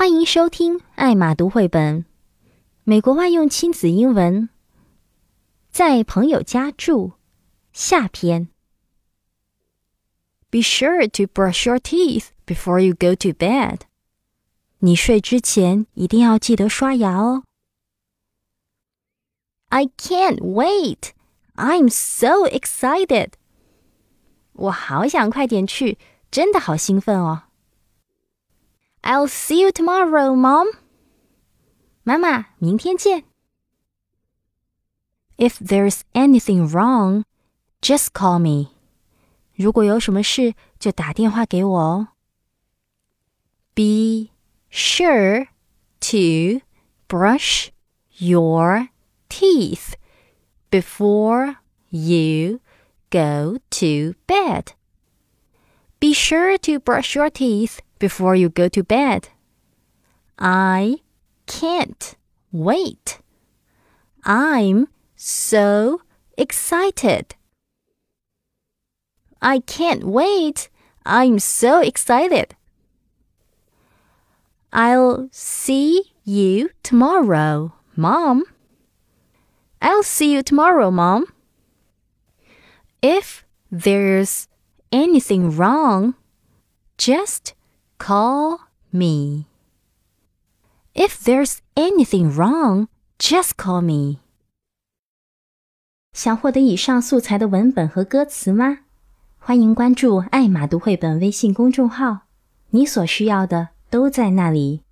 [0.00, 2.06] 欢迎收听艾玛读绘本，
[2.84, 4.48] 美国万用亲子英文，
[5.70, 7.12] 在朋友家住
[7.74, 8.48] 下篇。
[10.48, 13.80] Be sure to brush your teeth before you go to bed。
[14.78, 17.42] 你睡之前一定要记得刷牙哦。
[19.68, 21.10] I can't wait.
[21.56, 23.32] I'm so excited.
[24.54, 25.98] 我好想快点去，
[26.30, 27.42] 真的好兴奋哦。
[29.09, 30.67] I'll see you tomorrow, Mom.
[32.03, 33.23] 妈妈，明天见。
[35.37, 37.23] If there's anything wrong,
[37.81, 38.71] just call me.
[39.53, 42.07] 如果有什么事，就打电话给我哦。
[43.73, 44.31] Be
[44.71, 45.47] sure
[45.99, 46.61] to
[47.07, 47.69] brush
[48.17, 48.89] your
[49.29, 49.95] teeth
[50.71, 51.57] before
[51.89, 52.59] you
[53.09, 54.73] go to bed.
[55.99, 59.28] Be sure to brush your teeth before you go to bed.
[60.36, 60.96] I
[61.46, 62.16] can't
[62.50, 63.20] wait.
[64.24, 66.02] I'm so
[66.36, 67.36] excited.
[69.40, 70.68] I can't wait.
[71.06, 72.56] I'm so excited.
[74.72, 78.44] I'll see you tomorrow, Mom.
[79.82, 81.26] I'll see you tomorrow, Mom.
[83.02, 84.48] If there's
[84.92, 86.14] anything wrong,
[86.98, 87.54] just
[88.00, 89.44] call me.
[90.94, 94.20] If there's anything wrong, just call me.
[96.14, 98.78] 想获得以上素材的文本和歌词吗？
[99.38, 102.20] 欢迎关注“爱马读绘本”微信公众号，
[102.70, 104.82] 你所需要的都在那里。